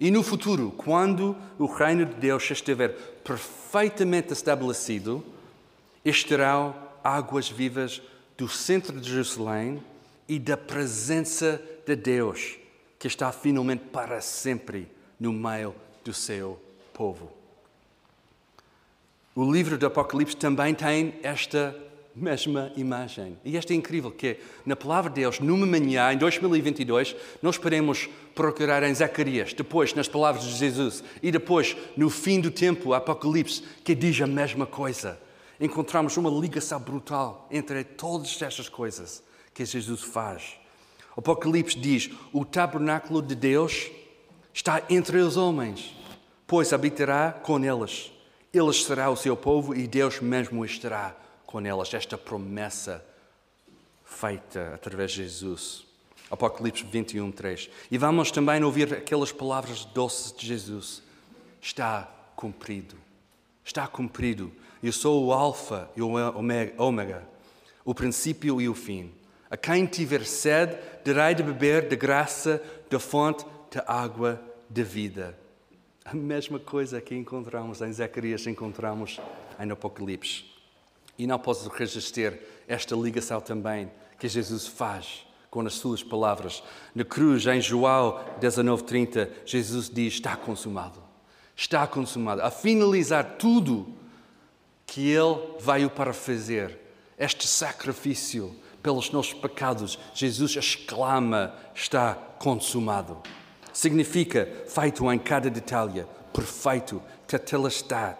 [0.00, 2.88] E no futuro, quando o reino de Deus estiver
[3.22, 5.22] perfeitamente estabelecido,
[6.02, 8.00] estarão águas vivas
[8.38, 9.84] do centro de Jerusalém
[10.26, 12.56] e da presença de Deus,
[12.98, 16.58] que está finalmente para sempre no meio do seu
[16.94, 17.30] povo.
[19.34, 21.76] O livro do Apocalipse também tem esta
[22.14, 23.38] mesma imagem.
[23.44, 28.08] E isto é incrível, que na palavra de Deus, numa manhã, em 2022, nós podemos
[28.34, 33.62] procurar em Zacarias, depois nas palavras de Jesus, e depois no fim do tempo, Apocalipse,
[33.84, 35.20] que diz a mesma coisa.
[35.60, 40.54] Encontramos uma ligação brutal entre todas estas coisas que Jesus faz.
[41.16, 43.90] Apocalipse diz: o tabernáculo de Deus
[44.54, 45.94] está entre os homens,
[46.46, 48.10] pois habitará com eles.
[48.52, 51.14] Eles será o seu povo e Deus mesmo estará
[51.50, 53.04] com elas esta promessa
[54.04, 55.84] feita através de Jesus.
[56.30, 57.68] Apocalipse 21, 3.
[57.90, 61.02] E vamos também ouvir aquelas palavras doces de Jesus.
[61.60, 62.96] Está cumprido.
[63.64, 64.52] Está cumprido.
[64.80, 66.12] Eu sou o Alfa e o
[66.78, 67.28] Ômega,
[67.84, 69.12] o princípio e o fim.
[69.50, 75.36] A quem tiver sede, darei de beber da graça da fonte da água da vida.
[76.04, 79.20] A mesma coisa que encontramos em Zacarias, encontramos
[79.58, 80.49] em Apocalipse.
[81.20, 86.62] E não posso resistir esta ligação também que Jesus faz com as suas palavras.
[86.94, 90.98] Na cruz, em João 19:30, Jesus diz: Está consumado.
[91.54, 92.40] Está consumado.
[92.40, 93.94] A finalizar tudo
[94.86, 96.78] que Ele veio para fazer,
[97.18, 103.18] este sacrifício pelos nossos pecados, Jesus exclama: Está consumado.
[103.74, 108.16] Significa feito em cada detalhe, perfeito, tetelestai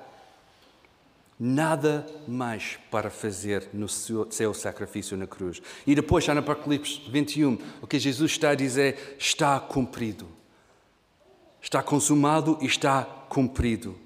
[1.40, 5.62] nada mais para fazer no seu, seu, sacrifício na cruz.
[5.86, 10.28] E depois, já no Apocalipse 21, o que Jesus está a dizer está cumprido.
[11.62, 13.96] Está consumado e está cumprido.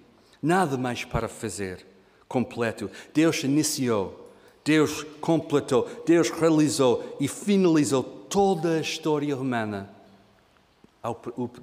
[0.41, 1.85] Nada mais para fazer.
[2.29, 2.89] Completo.
[3.13, 4.33] Deus iniciou,
[4.65, 9.91] Deus completou, Deus realizou e finalizou toda a história humana,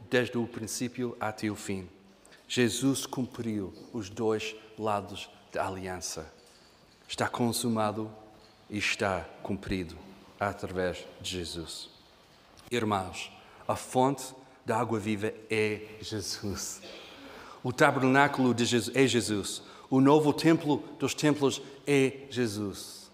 [0.09, 1.87] desde o princípio até o fim.
[2.47, 6.31] Jesus cumpriu os dois lados da aliança.
[7.07, 8.09] Está consumado
[8.69, 9.97] e está cumprido
[10.39, 11.89] através de Jesus.
[12.69, 13.31] Irmãos,
[13.67, 14.33] a fonte
[14.65, 16.81] da água viva é Jesus.
[17.63, 19.61] O tabernáculo de Jesus é Jesus.
[19.89, 23.11] O novo templo dos templos é Jesus.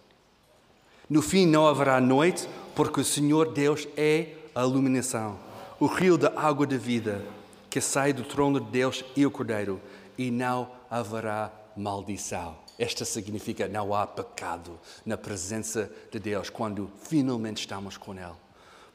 [1.10, 5.40] No fim não haverá noite, porque o Senhor Deus é a iluminação,
[5.80, 7.24] o rio da água da vida
[7.70, 9.82] que sai do trono de Deus e o Cordeiro,
[10.18, 12.58] e não haverá maldição.
[12.78, 18.36] Esta significa não há pecado na presença de Deus quando finalmente estamos com Ele.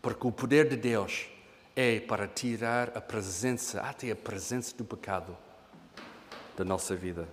[0.00, 1.26] Porque o poder de Deus
[1.74, 5.36] é para tirar a presença, até a presença do pecado
[6.56, 7.28] da nossa vida.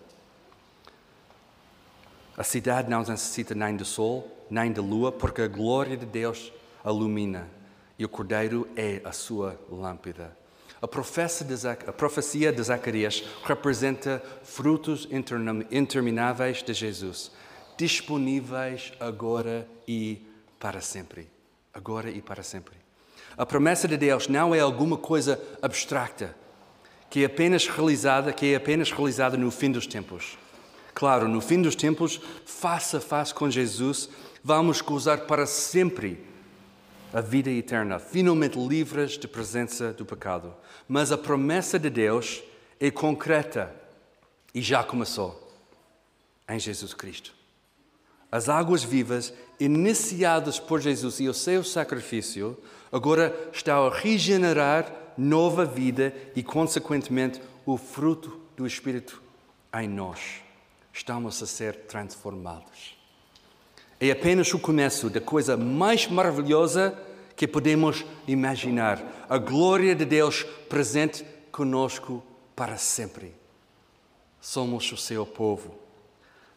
[2.38, 6.54] A cidade não necessita nem do sol, nem da lua, porque a glória de Deus
[6.86, 7.50] ilumina
[7.98, 10.38] e o cordeiro é a sua lâmpada.
[10.82, 15.08] A, profecia de Zacarias representa frutos
[15.70, 17.32] intermináveis de Jesus,
[17.78, 20.26] disponíveis agora e
[20.58, 21.28] para sempre.
[21.74, 22.76] Agora e para sempre.
[23.38, 26.36] A promessa de Deus não é alguma coisa abstracta,
[27.10, 30.38] que é apenas realizada, que é apenas realizada no fim dos tempos.
[30.94, 34.10] Claro, no fim dos tempos, face a face com Jesus,
[34.44, 36.29] vamos gozar para sempre
[37.14, 40.54] a vida eterna, finalmente livres de presença do pecado.
[40.88, 42.44] Mas a promessa de Deus
[42.80, 43.74] é concreta
[44.54, 45.52] e já começou
[46.48, 47.34] em Jesus Cristo.
[48.32, 52.58] As águas vivas, iniciadas por Jesus e o seu sacrifício,
[52.92, 59.22] agora estão a regenerar nova vida e, consequentemente, o fruto do Espírito
[59.74, 60.42] em nós.
[60.94, 62.99] Estamos a ser transformados
[64.00, 66.98] é apenas o começo da coisa mais maravilhosa
[67.36, 69.26] que podemos imaginar.
[69.28, 72.24] A glória de Deus presente conosco
[72.56, 73.34] para sempre.
[74.42, 75.78] somos o seu povo.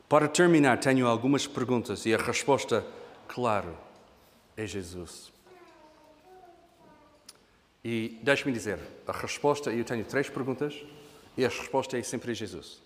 [0.08, 2.86] Para terminar, tenho algumas perguntas e a resposta,
[3.26, 3.76] claro,
[4.56, 5.32] é Jesus.
[7.84, 10.80] E deixe-me dizer, a resposta, eu tenho três perguntas
[11.36, 12.80] e a resposta é sempre Jesus.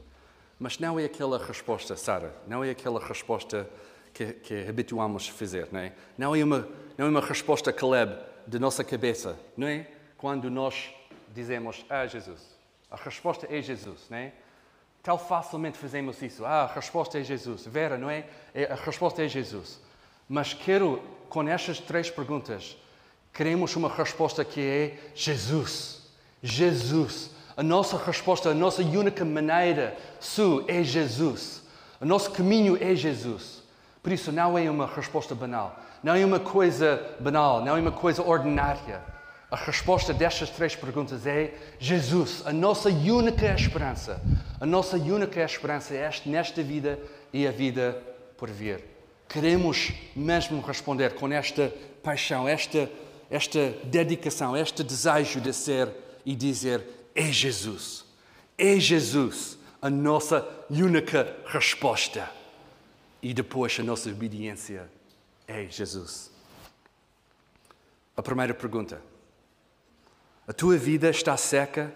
[0.59, 3.69] Mas não é aquela resposta, Sara, não é aquela resposta
[4.17, 5.93] que, que habituamos a fazer, não é?
[6.17, 9.87] Não é uma, não é uma resposta Caleb de nossa cabeça, não é?
[10.17, 10.91] Quando nós
[11.35, 12.41] dizemos, ah, Jesus.
[12.91, 14.33] A resposta é Jesus, não é?
[15.03, 16.47] Tão facilmente fazemos isso.
[16.47, 17.67] Ah, a resposta é Jesus.
[17.67, 18.25] Vera, não é?
[18.55, 19.79] é a resposta é Jesus.
[20.27, 22.75] Mas quero, com estas três perguntas,
[23.35, 26.09] queremos uma resposta que é Jesus.
[26.43, 27.33] Jesus.
[27.55, 31.63] A nossa resposta, a nossa única maneira, su, é Jesus.
[32.01, 33.66] O nosso caminho é Jesus.
[34.07, 35.83] Por isso, não é uma resposta banal.
[36.01, 39.03] Não é uma coisa banal, não é uma coisa ordinária.
[39.51, 44.23] A resposta destas três perguntas é Jesus, a nossa única esperança.
[44.61, 47.01] A nossa única esperança é esta, nesta vida
[47.33, 48.01] e a vida
[48.39, 48.85] por vir.
[49.29, 52.89] Queremos mesmo responder com esta paixão, esta,
[53.29, 55.89] esta dedicação, este desejo de ser
[56.25, 56.81] e dizer:
[57.13, 58.05] é Jesus.
[58.57, 62.46] É Jesus a nossa única resposta.
[63.27, 64.89] E depois a nossa obediência
[65.49, 66.31] é Jesus.
[68.17, 69.03] A primeira pergunta:
[70.47, 71.93] A tua vida está seca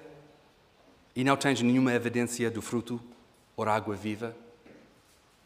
[1.14, 3.00] e não tens nenhuma evidência do fruto
[3.56, 4.34] ou água viva?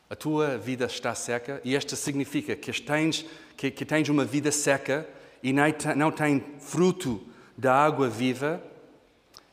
[0.08, 4.50] A tua vida está seca e isto significa que tens, que, que tens uma vida
[4.50, 5.06] seca
[5.42, 7.22] e não tem fruto
[7.58, 8.58] da água viva.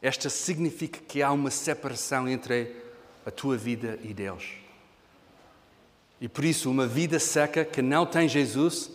[0.02, 2.74] Esta significa que há uma separação entre
[3.26, 4.61] a tua vida e Deus.
[6.22, 8.92] E por isso, uma vida seca que não tem Jesus,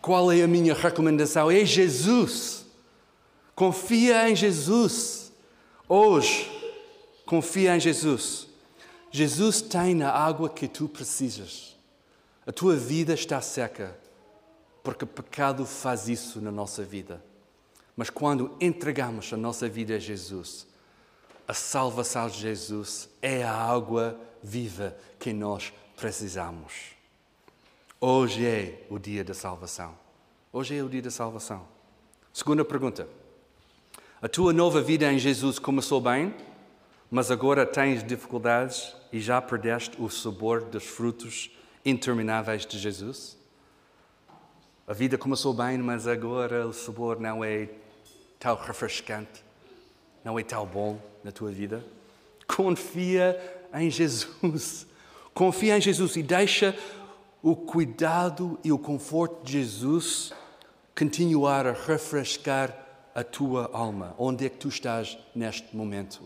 [0.00, 1.50] qual é a minha recomendação?
[1.50, 2.64] É Jesus.
[3.56, 5.32] Confia em Jesus.
[5.88, 6.48] Hoje,
[7.26, 8.46] confia em Jesus.
[9.10, 11.76] Jesus tem a água que tu precisas.
[12.46, 13.98] A tua vida está seca,
[14.82, 17.22] porque o pecado faz isso na nossa vida.
[17.96, 20.68] Mas quando entregamos a nossa vida a Jesus,
[21.48, 25.81] a salvação de Jesus é a água viva que nós precisamos.
[28.00, 29.96] Hoje é o dia da salvação.
[30.52, 31.66] Hoje é o dia da salvação.
[32.32, 33.08] Segunda pergunta.
[34.20, 36.34] A tua nova vida em Jesus começou bem,
[37.10, 41.50] mas agora tens dificuldades e já perdeste o sabor dos frutos
[41.84, 43.36] intermináveis de Jesus?
[44.86, 47.68] A vida começou bem, mas agora o sabor não é
[48.38, 49.44] tão refrescante,
[50.24, 51.84] não é tão bom na tua vida?
[52.46, 53.38] Confia
[53.74, 54.86] em Jesus.
[55.34, 56.76] Confia em Jesus e deixa
[57.42, 60.32] o cuidado e o conforto de Jesus
[60.96, 62.76] continuar a refrescar
[63.14, 66.22] a tua alma, onde é que tu estás neste momento.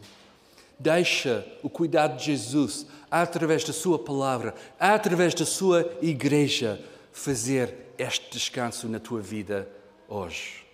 [0.78, 6.80] Deixa o cuidado de Jesus, através da Sua palavra, através da Sua igreja,
[7.12, 9.66] fazer este descanso na tua vida
[10.06, 10.66] hoje.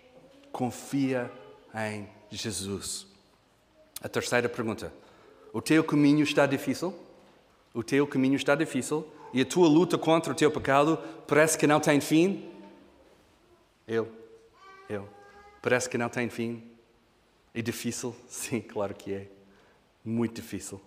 [0.50, 1.30] Confia
[1.74, 3.06] em Jesus.
[4.02, 4.92] A terceira pergunta:
[5.52, 6.92] O teu caminho está difícil?
[7.74, 11.66] O teu caminho está difícil e a tua luta contra o teu pecado parece que
[11.66, 12.50] não tem fim?
[13.88, 14.08] Eu,
[14.88, 15.08] eu.
[15.62, 16.62] Parece que não tem fim?
[17.54, 18.14] É difícil?
[18.28, 19.28] Sim, claro que é.
[20.04, 20.80] Muito difícil.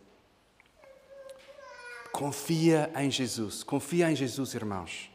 [2.11, 5.09] Confia em Jesus, confia em Jesus, irmãos.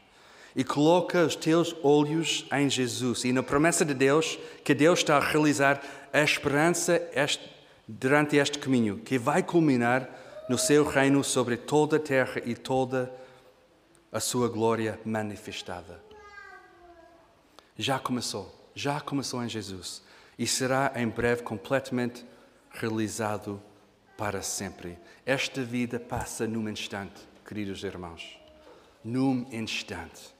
[0.55, 5.17] E coloca os teus olhos em Jesus e na promessa de Deus que Deus está
[5.17, 5.81] a realizar
[6.11, 7.49] a esperança este,
[7.87, 10.20] durante este caminho, que vai culminar
[10.51, 13.09] no seu reino sobre toda a terra e toda
[14.11, 16.03] a sua glória manifestada.
[17.77, 20.03] Já começou, já começou em Jesus
[20.37, 22.25] e será em breve completamente
[22.69, 23.61] realizado
[24.17, 24.99] para sempre.
[25.25, 28.37] Esta vida passa num instante, queridos irmãos.
[29.05, 30.35] Num instante.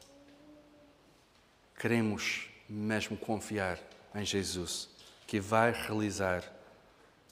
[1.80, 3.80] Queremos mesmo confiar
[4.13, 4.89] em Jesus,
[5.26, 6.43] que vai realizar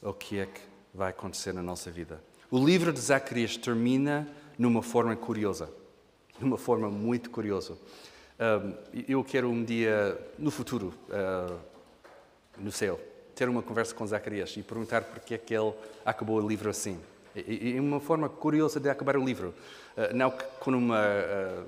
[0.01, 0.61] o que é que
[0.93, 2.28] vai acontecer na nossa vida.
[2.51, 5.69] O livro de Zacarias termina numa forma curiosa,
[6.39, 7.77] numa forma muito curiosa.
[9.07, 11.59] eu quero um dia, no futuro, uh,
[12.57, 12.99] no céu,
[13.35, 15.71] ter uma conversa com Zacarias e perguntar porque é que ele
[16.03, 16.99] acabou o livro assim.
[17.35, 19.53] E uma forma curiosa de acabar o livro,
[19.95, 21.65] uh, não com uma, uh,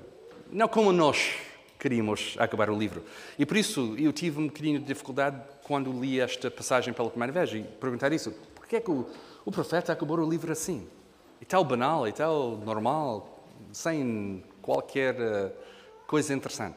[0.50, 1.36] não como nós
[1.78, 3.04] queríamos acabar o livro.
[3.38, 7.32] E por isso eu tive um bocadinho de dificuldade quando li esta passagem pela primeira
[7.32, 8.32] vez e perguntar isso.
[8.56, 9.06] Porquê é que o
[9.44, 10.88] o profeta acabou o livro assim.
[11.40, 15.52] E tal banal, e tal normal, sem qualquer uh,
[16.06, 16.76] coisa interessante.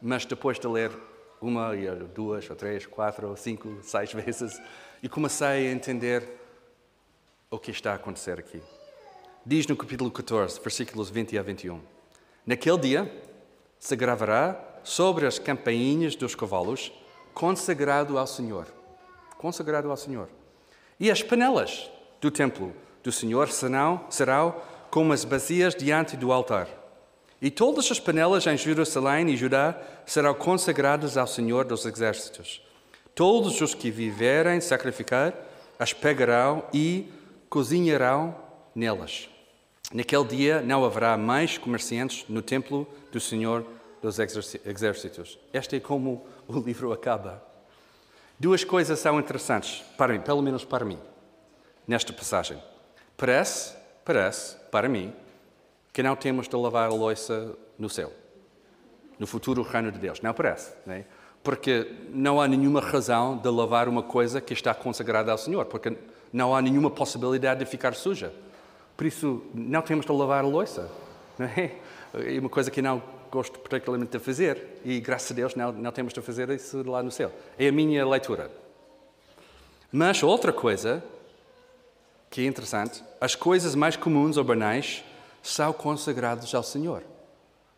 [0.00, 0.90] Mas depois de ler
[1.40, 1.72] uma,
[2.14, 4.60] duas, ou três, quatro, cinco, seis vezes,
[5.02, 6.26] e comecei a entender
[7.50, 8.62] o que está a acontecer aqui.
[9.44, 11.80] Diz no capítulo 14, versículos 20 a 21.
[12.44, 13.22] Naquele dia
[13.78, 16.90] se gravará sobre as campainhas dos cavalos,
[17.34, 18.66] consagrado ao Senhor.
[19.36, 20.28] Consagrado ao Senhor.
[20.98, 21.90] E as panelas
[22.20, 24.54] do templo do Senhor serão, serão
[24.90, 26.68] como as bacias diante do altar.
[27.40, 32.62] E todas as panelas em Jerusalém e Judá serão consagradas ao Senhor dos exércitos.
[33.14, 35.34] Todos os que viverem sacrificar
[35.78, 37.10] as pegarão e
[37.48, 38.34] cozinharão
[38.74, 39.28] nelas.
[39.92, 43.64] Naquele dia não haverá mais comerciantes no templo do Senhor
[44.02, 45.38] dos exércitos.
[45.52, 47.42] Este é como o livro acaba.
[48.38, 50.98] Duas coisas são interessantes para mim, pelo menos para mim,
[51.86, 52.62] nesta passagem.
[53.16, 53.74] Parece,
[54.04, 55.12] parece, para mim,
[55.92, 58.12] que não temos de lavar a louça no céu,
[59.18, 60.20] no futuro reino de Deus.
[60.20, 61.04] Não parece, não é?
[61.42, 65.96] Porque não há nenhuma razão de lavar uma coisa que está consagrada ao Senhor, porque
[66.32, 68.32] não há nenhuma possibilidade de ficar suja.
[68.96, 70.90] Por isso, não temos de lavar a louça.
[71.38, 71.70] É?
[72.36, 75.92] é uma coisa que não gosto particularmente de fazer e, graças a Deus, não, não
[75.92, 77.30] temos de fazer isso lá no céu.
[77.58, 78.50] É a minha leitura.
[79.92, 81.04] Mas outra coisa
[82.30, 85.04] que é interessante, as coisas mais comuns ou banais
[85.42, 87.02] são consagradas ao Senhor.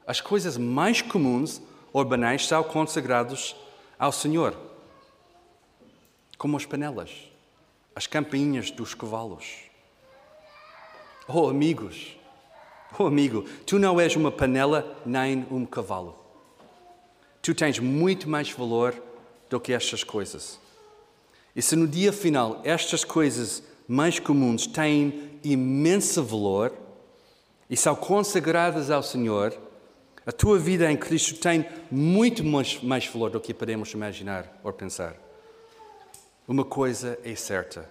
[0.06, 1.60] As coisas mais comuns
[1.92, 3.54] ou banais são consagradas
[3.98, 4.56] ao Senhor.
[6.36, 7.10] Como as panelas,
[7.94, 9.44] as campainhas dos cavalos.
[11.26, 12.16] Oh, amigos,
[12.98, 16.18] oh, amigo, tu não és uma panela nem um cavalo.
[17.42, 18.94] Tu tens muito mais valor
[19.50, 20.58] do que estas coisas.
[21.54, 26.72] E se no dia final estas coisas mais comuns têm imenso valor
[27.70, 29.58] e são consagradas ao Senhor,
[30.26, 34.70] a tua vida em Cristo tem muito mais, mais valor do que podemos imaginar ou
[34.74, 35.16] pensar.
[36.46, 37.88] Uma coisa é certa: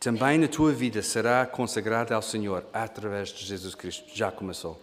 [0.00, 4.04] também a tua vida será consagrada ao Senhor através de Jesus Cristo.
[4.14, 4.80] Já começou.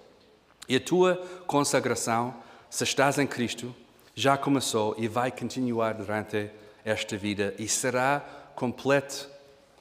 [0.70, 1.16] E a tua
[1.47, 2.36] consagração,
[2.70, 3.76] se estás em Cristo,
[4.14, 6.51] já começou e vai continuar durante
[6.86, 8.20] esta vida e será
[8.55, 9.28] completa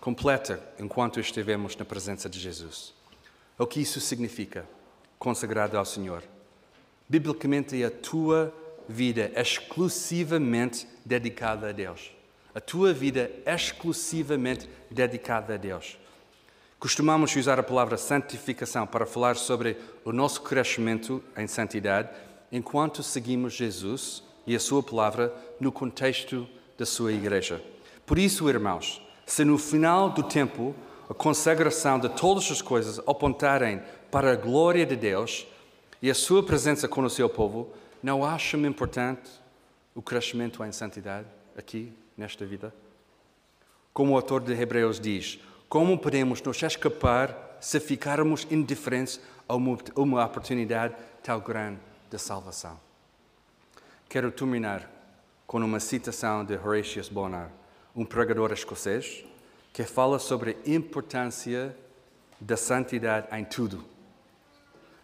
[0.00, 2.94] completa enquanto estivemos na presença de Jesus.
[3.58, 4.66] O que isso significa?
[5.18, 6.22] Consagrado ao Senhor.
[7.08, 8.54] Biblicamente é a tua
[8.88, 12.12] vida exclusivamente dedicada a Deus.
[12.54, 15.98] A tua vida exclusivamente dedicada a Deus.
[16.78, 22.08] Costumamos usar a palavra santificação para falar sobre o nosso crescimento em santidade
[22.50, 26.48] enquanto seguimos Jesus e a Sua palavra no contexto
[26.78, 27.62] da Sua igreja.
[28.06, 30.74] Por isso, irmãos, se no final do tempo
[31.08, 35.46] a consagração de todas as coisas apontarem para a glória de Deus
[36.02, 37.72] e a sua presença com o seu povo,
[38.02, 39.30] não acham importante
[39.94, 42.74] o crescimento em santidade aqui, nesta vida?
[43.94, 49.78] Como o autor de Hebreus diz, como podemos nos escapar se ficarmos indiferentes a uma,
[49.94, 51.78] uma oportunidade tão grande
[52.10, 52.76] de salvação?
[54.08, 54.90] Quero terminar
[55.46, 57.59] com uma citação de Horatius Bonar
[58.00, 59.26] um pregador escocês,
[59.74, 61.76] que fala sobre a importância
[62.40, 63.84] da santidade em tudo,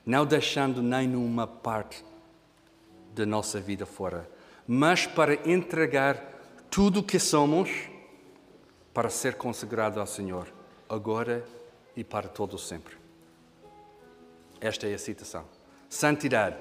[0.06, 2.02] não deixando nenhuma parte
[3.14, 4.26] da nossa vida fora,
[4.66, 6.16] mas para entregar
[6.70, 7.68] tudo o que somos
[8.94, 10.48] para ser consagrado ao Senhor,
[10.88, 11.44] agora
[11.94, 12.96] e para todo sempre.
[14.58, 15.44] Esta é a citação.
[15.86, 16.56] Santidade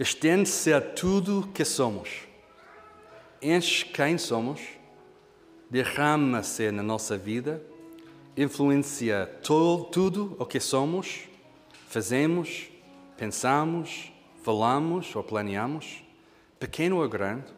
[0.00, 2.33] estende-se a tudo que somos
[3.44, 4.60] enche quem somos,
[5.68, 7.62] derrama-se na nossa vida,
[8.34, 11.28] influencia todo, tudo o que somos,
[11.86, 12.70] fazemos,
[13.18, 14.10] pensamos,
[14.42, 16.02] falamos ou planeamos,
[16.58, 17.52] pequeno ou grande,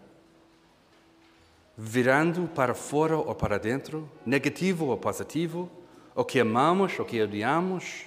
[1.79, 5.71] virando para fora ou para dentro, negativo ou positivo,
[6.15, 8.07] o que amamos, o que odiamos,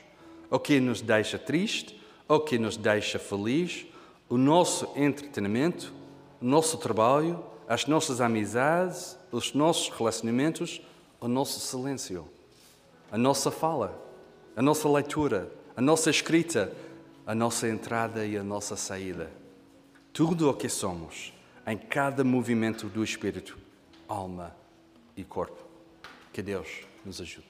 [0.50, 3.86] o que nos deixa triste, o que nos deixa feliz,
[4.28, 5.94] o nosso entretenimento,
[6.42, 10.82] o nosso trabalho, as nossas amizades, os nossos relacionamentos,
[11.22, 12.28] o nosso silêncio,
[13.12, 13.96] a nossa fala,
[14.56, 16.74] a nossa leitura, a nossa escrita,
[17.28, 19.32] a nossa entrada e a nossa saída.
[20.12, 21.32] Tudo o que somos,
[21.68, 23.56] em cada movimento do espírito,
[24.08, 24.56] alma
[25.16, 25.64] e corpo.
[26.34, 26.68] Que Deus
[27.06, 27.49] nos ajude.